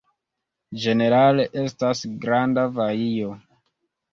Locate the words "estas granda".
1.65-2.67